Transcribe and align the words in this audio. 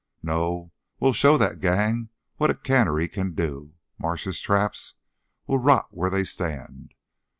"No! 0.23 0.71
We'll 0.99 1.13
show 1.13 1.37
that 1.37 1.59
gang 1.59 2.09
what 2.37 2.49
a 2.49 2.55
cannery 2.55 3.07
can 3.07 3.35
do. 3.35 3.75
Marsh's 3.99 4.41
traps 4.41 4.95
will 5.45 5.59
rot 5.59 5.89
where 5.91 6.09
they 6.09 6.23
stand." 6.23 6.95